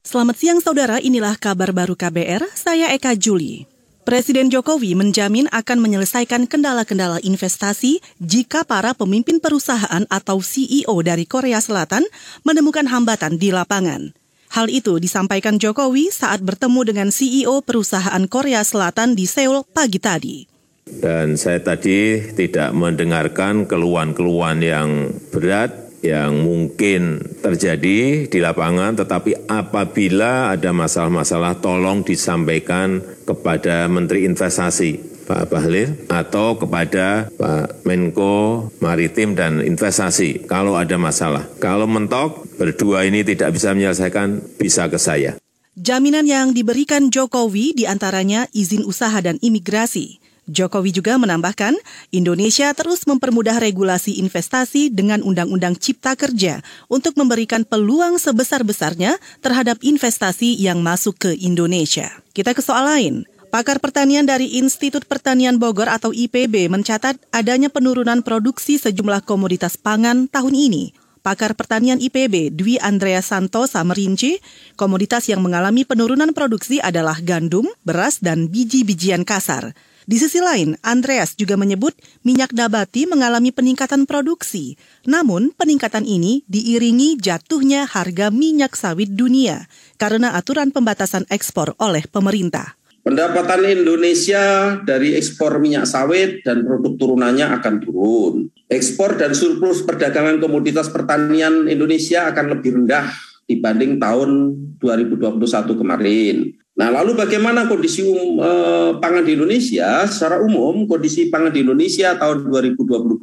[0.00, 3.68] Selamat siang saudara, inilah kabar baru KBR, saya Eka Juli.
[4.08, 11.60] Presiden Jokowi menjamin akan menyelesaikan kendala-kendala investasi jika para pemimpin perusahaan atau CEO dari Korea
[11.60, 12.08] Selatan
[12.48, 14.16] menemukan hambatan di lapangan.
[14.56, 20.48] Hal itu disampaikan Jokowi saat bertemu dengan CEO perusahaan Korea Selatan di Seoul pagi tadi.
[20.88, 30.52] Dan saya tadi tidak mendengarkan keluhan-keluhan yang berat yang mungkin terjadi di lapangan, tetapi apabila
[30.52, 39.62] ada masalah-masalah tolong disampaikan kepada Menteri Investasi Pak Bahlil atau kepada Pak Menko Maritim dan
[39.62, 41.46] Investasi kalau ada masalah.
[41.62, 45.38] Kalau mentok berdua ini tidak bisa menyelesaikan, bisa ke saya.
[45.78, 50.18] Jaminan yang diberikan Jokowi di antaranya izin usaha dan imigrasi.
[50.50, 51.78] Jokowi juga menambahkan,
[52.10, 56.58] Indonesia terus mempermudah regulasi investasi dengan Undang-Undang Cipta Kerja
[56.90, 62.10] untuk memberikan peluang sebesar-besarnya terhadap investasi yang masuk ke Indonesia.
[62.34, 63.14] Kita ke soal lain.
[63.50, 70.30] Pakar pertanian dari Institut Pertanian Bogor atau IPB mencatat adanya penurunan produksi sejumlah komoditas pangan
[70.30, 70.94] tahun ini.
[71.20, 74.40] Pakar Pertanian IPB Dwi Andrea Santosa merinci,
[74.72, 79.76] komoditas yang mengalami penurunan produksi adalah gandum, beras, dan biji-bijian kasar.
[80.10, 81.94] Di sisi lain, Andreas juga menyebut
[82.26, 84.74] minyak nabati mengalami peningkatan produksi.
[85.06, 89.70] Namun, peningkatan ini diiringi jatuhnya harga minyak sawit dunia
[90.02, 92.74] karena aturan pembatasan ekspor oleh pemerintah.
[93.06, 98.50] Pendapatan Indonesia dari ekspor minyak sawit dan produk turunannya akan turun.
[98.66, 103.14] Ekspor dan surplus perdagangan komoditas pertanian Indonesia akan lebih rendah
[103.46, 105.38] dibanding tahun 2021
[105.78, 106.59] kemarin.
[106.80, 110.08] Nah, lalu bagaimana kondisi um, eh, pangan di Indonesia?
[110.08, 113.20] Secara umum, kondisi pangan di Indonesia tahun 2022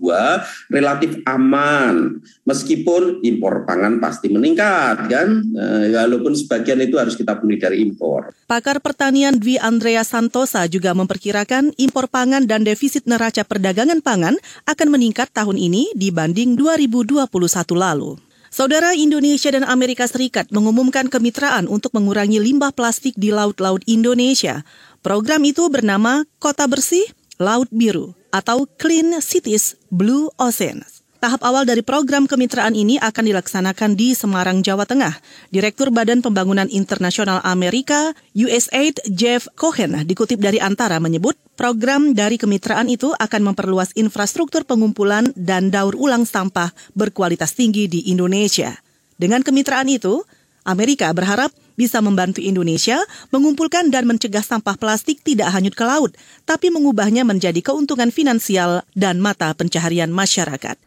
[0.70, 5.42] relatif aman, meskipun impor pangan pasti meningkat, kan?
[5.42, 8.30] Eh, walaupun sebagian itu harus kita penuhi dari impor.
[8.46, 14.38] Pakar pertanian Dwi Andrea Santosa juga memperkirakan impor pangan dan defisit neraca perdagangan pangan
[14.70, 17.26] akan meningkat tahun ini dibanding 2021
[17.74, 18.27] lalu.
[18.58, 24.66] Saudara Indonesia dan Amerika Serikat mengumumkan kemitraan untuk mengurangi limbah plastik di laut-laut Indonesia.
[25.06, 27.06] Program itu bernama Kota Bersih
[27.38, 30.97] Laut Biru atau Clean Cities Blue Oceans.
[31.18, 35.18] Tahap awal dari program kemitraan ini akan dilaksanakan di Semarang, Jawa Tengah.
[35.50, 42.86] Direktur Badan Pembangunan Internasional Amerika, USAID, Jeff Cohen, dikutip dari Antara menyebut program dari kemitraan
[42.86, 48.78] itu akan memperluas infrastruktur pengumpulan dan daur ulang sampah berkualitas tinggi di Indonesia.
[49.18, 50.22] Dengan kemitraan itu,
[50.70, 53.02] Amerika berharap bisa membantu Indonesia
[53.34, 56.14] mengumpulkan dan mencegah sampah plastik tidak hanyut ke laut,
[56.46, 60.87] tapi mengubahnya menjadi keuntungan finansial dan mata pencaharian masyarakat.